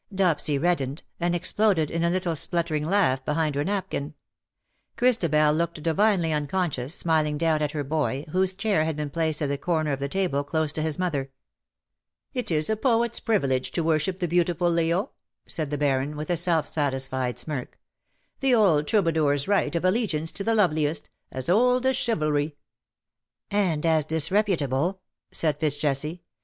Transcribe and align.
Dopsy 0.11 0.57
reddened, 0.59 1.03
and 1.19 1.35
exploded 1.35 1.91
in 1.91 2.03
a 2.03 2.09
little 2.09 2.35
spluttering 2.35 2.87
laugh 2.87 3.23
behind 3.23 3.53
her 3.53 3.63
napkin. 3.63 4.15
Christabel 4.97 5.53
looked 5.53 5.83
divinely 5.83 6.33
un 6.33 6.47
conscious, 6.47 6.95
smiling 6.95 7.37
down 7.37 7.61
at 7.61 7.73
her 7.73 7.83
boy, 7.83 8.25
whose 8.31 8.55
chair 8.55 8.83
had 8.83 8.95
been 8.95 9.11
placed 9.11 9.43
at 9.43 9.49
the 9.49 9.59
corner 9.59 9.91
of 9.91 9.99
the 9.99 10.09
table 10.09 10.43
close 10.43 10.71
to 10.71 10.81
his 10.81 10.97
mother." 10.97 11.29
It 12.33 12.49
is 12.49 12.67
a 12.67 12.75
poet^s 12.75 13.23
privilege 13.23 13.69
to 13.73 13.83
worship 13.83 14.17
the 14.17 14.27
beautiful, 14.27 14.71
Leo,^^ 14.71 15.09
said 15.45 15.69
the 15.69 15.77
Baron, 15.77 16.15
with 16.17 16.31
a 16.31 16.35
self 16.37 16.65
satisfied 16.65 17.37
smirk." 17.37 17.77
The 18.39 18.55
old 18.55 18.87
troubadour^s 18.87 19.47
right 19.47 19.75
of 19.75 19.85
allegiance 19.85 20.31
to 20.31 20.43
the 20.43 20.55
loveliest— 20.55 21.11
as 21.31 21.47
old 21.47 21.85
as 21.85 21.95
chivalry."'' 21.95 22.55
And 23.51 23.85
as 23.85 24.05
disreputable," 24.05 25.01
said 25.31 25.59
FitzJesse. 25.59 26.21